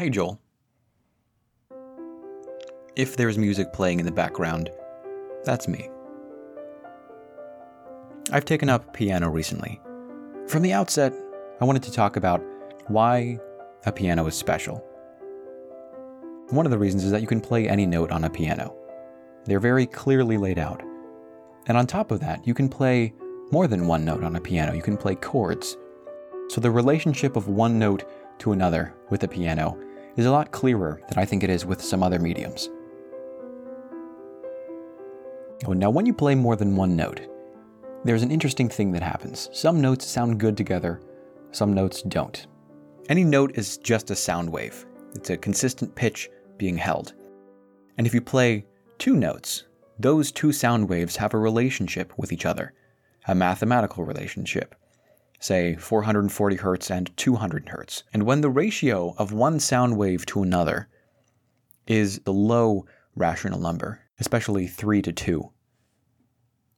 Hey, 0.00 0.08
Joel. 0.08 0.40
If 2.96 3.18
there's 3.18 3.36
music 3.36 3.70
playing 3.74 4.00
in 4.00 4.06
the 4.06 4.10
background, 4.10 4.70
that's 5.44 5.68
me. 5.68 5.90
I've 8.32 8.46
taken 8.46 8.70
up 8.70 8.94
piano 8.94 9.28
recently. 9.28 9.78
From 10.46 10.62
the 10.62 10.72
outset, 10.72 11.12
I 11.60 11.66
wanted 11.66 11.82
to 11.82 11.92
talk 11.92 12.16
about 12.16 12.42
why 12.86 13.38
a 13.84 13.92
piano 13.92 14.26
is 14.26 14.34
special. 14.34 14.82
One 16.48 16.64
of 16.64 16.72
the 16.72 16.78
reasons 16.78 17.04
is 17.04 17.10
that 17.10 17.20
you 17.20 17.26
can 17.26 17.42
play 17.42 17.68
any 17.68 17.84
note 17.84 18.10
on 18.10 18.24
a 18.24 18.30
piano. 18.30 18.74
They're 19.44 19.60
very 19.60 19.84
clearly 19.84 20.38
laid 20.38 20.58
out. 20.58 20.82
And 21.66 21.76
on 21.76 21.86
top 21.86 22.10
of 22.10 22.20
that, 22.20 22.46
you 22.46 22.54
can 22.54 22.70
play 22.70 23.12
more 23.52 23.66
than 23.66 23.86
one 23.86 24.06
note 24.06 24.24
on 24.24 24.34
a 24.34 24.40
piano. 24.40 24.72
You 24.72 24.80
can 24.80 24.96
play 24.96 25.14
chords. 25.14 25.76
So 26.48 26.62
the 26.62 26.70
relationship 26.70 27.36
of 27.36 27.48
one 27.48 27.78
note 27.78 28.10
to 28.38 28.52
another 28.52 28.94
with 29.10 29.24
a 29.24 29.28
piano 29.28 29.78
is 30.16 30.26
a 30.26 30.30
lot 30.30 30.52
clearer 30.52 31.00
than 31.08 31.18
I 31.18 31.24
think 31.24 31.42
it 31.42 31.50
is 31.50 31.64
with 31.64 31.82
some 31.82 32.02
other 32.02 32.18
mediums. 32.18 32.68
Oh, 35.66 35.72
now, 35.72 35.90
when 35.90 36.06
you 36.06 36.14
play 36.14 36.34
more 36.34 36.56
than 36.56 36.76
one 36.76 36.96
note, 36.96 37.20
there's 38.04 38.22
an 38.22 38.30
interesting 38.30 38.68
thing 38.68 38.92
that 38.92 39.02
happens. 39.02 39.50
Some 39.52 39.80
notes 39.80 40.06
sound 40.06 40.40
good 40.40 40.56
together, 40.56 41.02
some 41.52 41.72
notes 41.74 42.02
don't. 42.02 42.46
Any 43.08 43.24
note 43.24 43.52
is 43.56 43.76
just 43.76 44.10
a 44.10 44.16
sound 44.16 44.50
wave, 44.50 44.86
it's 45.14 45.30
a 45.30 45.36
consistent 45.36 45.94
pitch 45.94 46.30
being 46.56 46.78
held. 46.78 47.14
And 47.98 48.06
if 48.06 48.14
you 48.14 48.20
play 48.20 48.64
two 48.98 49.16
notes, 49.16 49.64
those 49.98 50.32
two 50.32 50.52
sound 50.52 50.88
waves 50.88 51.16
have 51.16 51.34
a 51.34 51.38
relationship 51.38 52.12
with 52.16 52.32
each 52.32 52.46
other, 52.46 52.72
a 53.28 53.34
mathematical 53.34 54.04
relationship 54.04 54.74
say 55.40 55.74
440 55.74 56.56
hertz 56.56 56.90
and 56.90 57.16
200 57.16 57.70
hertz. 57.70 58.04
And 58.12 58.24
when 58.24 58.42
the 58.42 58.50
ratio 58.50 59.14
of 59.18 59.32
one 59.32 59.58
sound 59.58 59.96
wave 59.96 60.26
to 60.26 60.42
another 60.42 60.88
is 61.86 62.20
the 62.20 62.32
low 62.32 62.86
rational 63.16 63.58
number, 63.58 64.00
especially 64.20 64.66
3 64.66 65.02
to 65.02 65.12
2, 65.12 65.50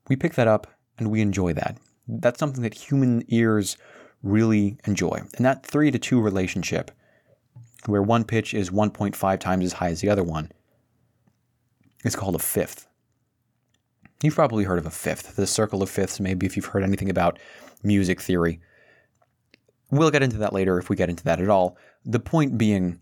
we 0.09 0.17
pick 0.17 0.35
that 0.35 0.49
up 0.49 0.69
and 0.97 1.11
we 1.11 1.21
enjoy 1.21 1.53
that. 1.55 1.77
That's 2.07 2.39
something 2.39 2.63
that 2.63 2.75
human 2.75 3.25
ears 3.29 3.77
really 4.23 4.79
enjoy. 4.87 5.21
And 5.37 5.45
that 5.45 5.67
3 5.67 5.91
to 5.91 5.99
2 5.99 6.21
relationship, 6.21 6.93
where 7.87 8.03
one 8.03 8.25
pitch 8.25 8.55
is 8.55 8.71
1.5 8.71 9.41
times 9.41 9.65
as 9.65 9.73
high 9.75 9.91
as 9.91 10.01
the 10.01 10.09
other 10.09 10.25
one, 10.25 10.53
is 12.05 12.15
called 12.15 12.37
a 12.37 12.41
fifth. 12.41 12.87
You've 14.23 14.37
probably 14.37 14.65
heard 14.65 14.79
of 14.79 14.87
a 14.87 14.91
fifth, 14.91 15.35
the 15.35 15.49
circle 15.49 15.83
of 15.83 15.91
fifths, 15.91 16.21
maybe 16.21 16.47
if 16.47 16.57
you've 16.57 16.67
heard 16.67 16.85
anything 16.85 17.11
about 17.11 17.41
music 17.83 18.21
theory. 18.21 18.61
We'll 19.91 20.11
get 20.11 20.23
into 20.23 20.39
that 20.39 20.53
later 20.53 20.79
if 20.79 20.89
we 20.89 20.97
get 20.97 21.11
into 21.11 21.25
that 21.25 21.41
at 21.41 21.49
all. 21.49 21.77
The 22.05 22.21
point 22.21 22.57
being, 22.57 23.01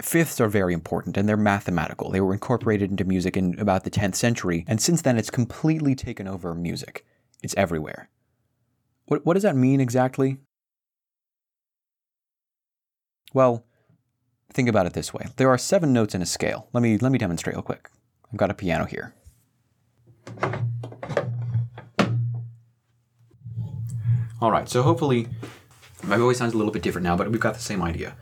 fifths 0.00 0.40
are 0.40 0.48
very 0.48 0.72
important 0.72 1.16
and 1.16 1.28
they're 1.28 1.36
mathematical. 1.36 2.10
They 2.10 2.20
were 2.20 2.32
incorporated 2.32 2.90
into 2.90 3.04
music 3.04 3.36
in 3.36 3.58
about 3.58 3.84
the 3.84 3.90
10th 3.90 4.14
century, 4.14 4.64
and 4.68 4.80
since 4.80 5.02
then 5.02 5.18
it's 5.18 5.30
completely 5.30 5.94
taken 5.94 6.28
over 6.28 6.54
music. 6.54 7.04
It's 7.42 7.54
everywhere. 7.56 8.08
What, 9.06 9.26
what 9.26 9.34
does 9.34 9.42
that 9.42 9.56
mean 9.56 9.80
exactly? 9.80 10.38
Well, 13.34 13.66
think 14.52 14.68
about 14.68 14.86
it 14.86 14.92
this 14.92 15.12
way. 15.12 15.26
There 15.36 15.50
are 15.50 15.58
seven 15.58 15.92
notes 15.92 16.14
in 16.14 16.22
a 16.22 16.26
scale. 16.26 16.68
Let 16.72 16.82
me, 16.82 16.96
let 16.98 17.10
me 17.10 17.18
demonstrate 17.18 17.56
real 17.56 17.62
quick. 17.62 17.90
I've 18.32 18.38
got 18.38 18.50
a 18.50 18.54
piano 18.54 18.84
here. 18.84 19.14
All 24.44 24.50
right, 24.50 24.68
so 24.68 24.82
hopefully 24.82 25.26
my 26.02 26.18
voice 26.18 26.36
sounds 26.36 26.52
a 26.52 26.58
little 26.58 26.70
bit 26.70 26.82
different 26.82 27.04
now, 27.04 27.16
but 27.16 27.30
we've 27.30 27.40
got 27.40 27.54
the 27.54 27.60
same 27.60 27.80
idea. 27.80 28.14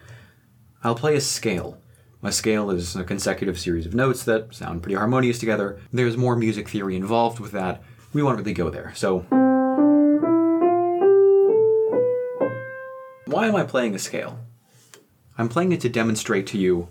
I'll 0.85 0.95
play 0.95 1.17
a 1.17 1.21
scale. 1.21 1.79
A 2.23 2.31
scale 2.31 2.71
is 2.71 2.95
a 2.95 3.03
consecutive 3.03 3.59
series 3.59 3.87
of 3.87 3.95
notes 3.97 4.23
that 4.23 4.55
sound 4.55 4.85
pretty 4.85 4.95
harmonious 4.95 5.41
together. 5.41 5.81
There's 5.93 6.17
more 6.17 6.37
music 6.37 6.69
theory 6.69 6.95
involved 6.95 7.41
with 7.41 7.51
that. 7.51 7.83
We 8.13 8.23
won't 8.23 8.39
really 8.39 8.53
go 8.53 8.71
there. 8.71 8.93
So, 8.95 9.27
why 13.27 13.49
am 13.49 13.57
I 13.57 13.65
playing 13.65 13.97
a 13.97 13.99
scale? 13.99 14.39
I'm 15.37 15.49
playing 15.49 15.73
it 15.73 15.81
to 15.81 15.89
demonstrate 15.89 16.47
to 16.49 16.57
you 16.57 16.87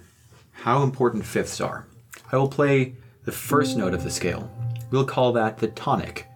how 0.51 0.83
important 0.83 1.25
fifths 1.25 1.61
are. 1.61 1.88
I 2.33 2.35
will 2.35 2.50
play 2.50 2.95
the 3.23 3.31
first 3.31 3.77
note 3.77 3.94
of 3.94 4.03
the 4.03 4.11
scale. 4.11 4.51
We'll 4.89 5.06
call 5.06 5.31
that 5.31 5.59
the 5.59 5.69
tonic 5.69 6.27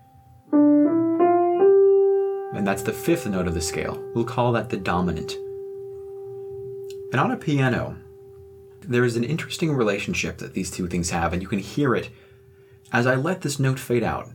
and 2.66 2.72
that's 2.72 2.82
the 2.82 2.92
fifth 2.92 3.28
note 3.28 3.46
of 3.46 3.54
the 3.54 3.62
scale. 3.62 4.04
We'll 4.16 4.26
call 4.26 4.52
that 4.54 4.72
the 4.72 4.78
dominant. 4.78 5.34
And 7.12 7.22
on 7.22 7.30
a 7.30 7.38
piano, 7.38 7.96
there 8.82 9.06
is 9.06 9.16
an 9.16 9.24
interesting 9.24 9.72
relationship 9.72 10.40
that 10.40 10.56
these 10.56 10.72
two 10.72 10.88
things 10.88 11.12
have, 11.12 11.32
and 11.32 11.44
you 11.44 11.48
can 11.48 11.60
hear 11.60 11.94
it 11.94 12.10
as 12.92 13.06
I 13.06 13.14
let 13.14 13.42
this 13.42 13.60
note 13.60 13.78
fade 13.78 14.02
out. 14.02 14.32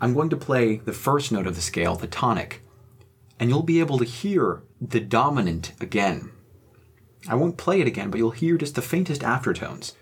I'm 0.00 0.14
going 0.14 0.30
to 0.30 0.36
play 0.38 0.76
the 0.76 0.94
first 0.94 1.30
note 1.30 1.46
of 1.46 1.56
the 1.56 1.60
scale, 1.60 1.94
the 1.94 2.06
tonic, 2.06 2.62
and 3.38 3.50
you'll 3.50 3.62
be 3.62 3.80
able 3.80 3.98
to 3.98 4.04
hear 4.06 4.62
the 4.80 5.00
dominant 5.00 5.74
again. 5.78 6.32
I 7.28 7.34
won't 7.34 7.58
play 7.58 7.82
it 7.82 7.86
again, 7.86 8.08
but 8.08 8.16
you'll 8.16 8.30
hear 8.30 8.56
just 8.56 8.76
the 8.76 8.80
faintest 8.80 9.20
aftertones 9.20 9.92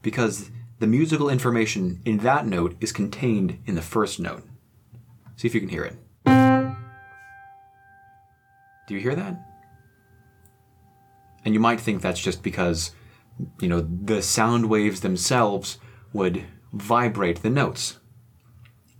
because 0.00 0.52
the 0.78 0.86
musical 0.86 1.28
information 1.28 2.02
in 2.04 2.18
that 2.18 2.46
note 2.46 2.76
is 2.80 2.92
contained 2.92 3.58
in 3.66 3.74
the 3.74 3.82
first 3.82 4.20
note. 4.20 4.44
See 5.34 5.48
if 5.48 5.56
you 5.56 5.60
can 5.60 5.70
hear 5.70 5.82
it. 5.82 5.96
Do 8.86 8.94
you 8.94 9.00
hear 9.00 9.14
that? 9.14 9.40
And 11.44 11.54
you 11.54 11.60
might 11.60 11.80
think 11.80 12.00
that's 12.00 12.20
just 12.20 12.42
because, 12.42 12.92
you 13.60 13.68
know, 13.68 13.80
the 13.80 14.22
sound 14.22 14.68
waves 14.68 15.00
themselves 15.00 15.78
would 16.12 16.44
vibrate 16.72 17.42
the 17.42 17.50
notes. 17.50 17.98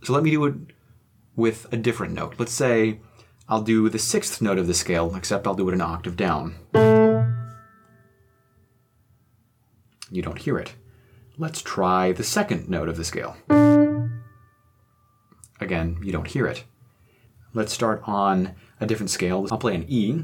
So 0.03 0.13
let 0.13 0.23
me 0.23 0.31
do 0.31 0.45
it 0.45 0.55
with 1.37 1.67
a 1.73 1.77
different 1.77 2.15
note. 2.15 2.35
Let's 2.39 2.53
say 2.53 3.01
I'll 3.49 3.63
do 3.63 3.89
the 3.89 3.99
sixth 3.99 4.41
note 4.41 4.59
of 4.59 4.67
the 4.67 4.75
scale, 4.75 5.15
except 5.17 5.47
I'll 5.47 5.55
do 5.55 5.69
it 5.69 5.75
an 5.75 5.81
octave 5.81 6.17
down. 6.17 6.55
You 10.11 10.23
don't 10.23 10.39
hear 10.39 10.59
it. 10.59 10.75
Let's 11.37 11.61
try 11.63 12.13
the 12.13 12.23
second 12.23 12.69
note 12.69 12.89
of 12.89 12.97
the 12.97 13.05
scale. 13.05 13.37
Again, 15.61 15.99
you 16.03 16.13
don't 16.13 16.29
hear 16.29 16.47
it. 16.47 16.65
Let's 17.55 17.73
start 17.73 18.03
on 18.05 18.55
a 18.85 18.87
different 18.87 19.11
scale. 19.11 19.47
I'll 19.51 19.59
play 19.59 19.75
an 19.75 19.85
E, 19.89 20.23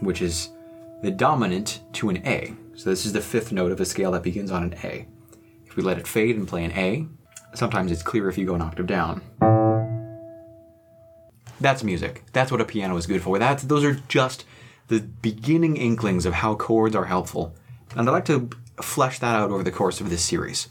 which 0.00 0.22
is 0.22 0.50
the 1.02 1.10
dominant 1.10 1.80
to 1.94 2.10
an 2.10 2.26
A. 2.26 2.54
So 2.74 2.90
this 2.90 3.04
is 3.06 3.12
the 3.12 3.20
fifth 3.20 3.52
note 3.52 3.72
of 3.72 3.80
a 3.80 3.84
scale 3.84 4.12
that 4.12 4.22
begins 4.22 4.50
on 4.50 4.62
an 4.62 4.74
A. 4.84 5.06
If 5.66 5.76
we 5.76 5.82
let 5.82 5.98
it 5.98 6.06
fade 6.06 6.36
and 6.36 6.46
play 6.46 6.64
an 6.64 6.72
A, 6.72 7.06
sometimes 7.54 7.90
it's 7.90 8.02
clear 8.02 8.28
if 8.28 8.38
you 8.38 8.46
go 8.46 8.54
an 8.54 8.62
octave 8.62 8.86
down. 8.86 9.22
That's 11.60 11.82
music. 11.82 12.22
That's 12.32 12.52
what 12.52 12.60
a 12.60 12.66
piano 12.66 12.96
is 12.96 13.06
good 13.06 13.22
for. 13.22 13.38
That's 13.38 13.62
those 13.62 13.82
are 13.84 13.94
just 14.08 14.44
the 14.88 15.00
beginning 15.00 15.76
inklings 15.76 16.26
of 16.26 16.34
how 16.34 16.54
chords 16.54 16.94
are 16.94 17.06
helpful. 17.06 17.54
And 17.96 18.08
I'd 18.08 18.12
like 18.12 18.26
to 18.26 18.50
flesh 18.82 19.18
that 19.20 19.34
out 19.34 19.50
over 19.50 19.62
the 19.62 19.72
course 19.72 20.02
of 20.02 20.10
this 20.10 20.22
series. 20.22 20.68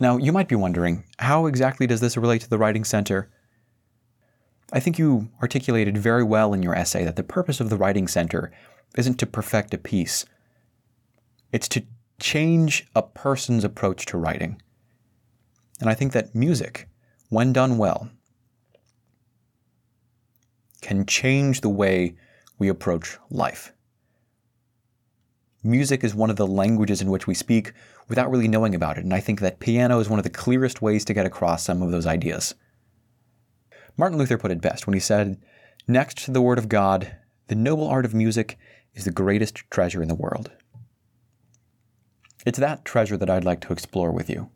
Now, 0.00 0.16
you 0.16 0.32
might 0.32 0.48
be 0.48 0.56
wondering, 0.56 1.04
how 1.18 1.46
exactly 1.46 1.86
does 1.86 2.00
this 2.00 2.16
relate 2.16 2.40
to 2.42 2.50
the 2.50 2.58
Writing 2.58 2.82
Center? 2.82 3.30
I 4.74 4.80
think 4.80 4.98
you 4.98 5.30
articulated 5.40 5.96
very 5.96 6.24
well 6.24 6.52
in 6.52 6.60
your 6.60 6.74
essay 6.74 7.04
that 7.04 7.14
the 7.14 7.22
purpose 7.22 7.60
of 7.60 7.70
the 7.70 7.76
Writing 7.76 8.08
Center 8.08 8.50
isn't 8.96 9.20
to 9.20 9.26
perfect 9.26 9.72
a 9.72 9.78
piece, 9.78 10.26
it's 11.52 11.68
to 11.68 11.84
change 12.18 12.84
a 12.96 13.02
person's 13.02 13.62
approach 13.62 14.04
to 14.06 14.18
writing. 14.18 14.60
And 15.80 15.88
I 15.88 15.94
think 15.94 16.12
that 16.12 16.34
music, 16.34 16.88
when 17.28 17.52
done 17.52 17.78
well, 17.78 18.10
can 20.82 21.06
change 21.06 21.60
the 21.60 21.68
way 21.68 22.16
we 22.58 22.68
approach 22.68 23.16
life. 23.30 23.72
Music 25.62 26.02
is 26.02 26.16
one 26.16 26.30
of 26.30 26.36
the 26.36 26.48
languages 26.48 27.00
in 27.00 27.10
which 27.10 27.28
we 27.28 27.34
speak 27.34 27.72
without 28.08 28.28
really 28.28 28.48
knowing 28.48 28.74
about 28.74 28.98
it, 28.98 29.04
and 29.04 29.14
I 29.14 29.20
think 29.20 29.38
that 29.38 29.60
piano 29.60 30.00
is 30.00 30.08
one 30.08 30.18
of 30.18 30.24
the 30.24 30.30
clearest 30.30 30.82
ways 30.82 31.04
to 31.04 31.14
get 31.14 31.26
across 31.26 31.62
some 31.62 31.80
of 31.80 31.92
those 31.92 32.06
ideas. 32.06 32.56
Martin 33.96 34.18
Luther 34.18 34.38
put 34.38 34.50
it 34.50 34.60
best 34.60 34.86
when 34.86 34.94
he 34.94 35.00
said, 35.00 35.40
Next 35.86 36.24
to 36.24 36.30
the 36.30 36.42
Word 36.42 36.58
of 36.58 36.68
God, 36.68 37.16
the 37.48 37.54
noble 37.54 37.88
art 37.88 38.04
of 38.04 38.14
music 38.14 38.58
is 38.94 39.04
the 39.04 39.10
greatest 39.10 39.62
treasure 39.70 40.02
in 40.02 40.08
the 40.08 40.14
world. 40.14 40.50
It's 42.46 42.58
that 42.58 42.84
treasure 42.84 43.16
that 43.16 43.30
I'd 43.30 43.44
like 43.44 43.60
to 43.62 43.72
explore 43.72 44.10
with 44.10 44.28
you. 44.28 44.50